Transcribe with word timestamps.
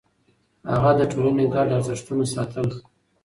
هغه 0.71 0.91
د 0.99 1.01
ټولنې 1.11 1.45
ګډ 1.53 1.67
ارزښتونه 1.77 2.23
ساتل. 2.33 2.67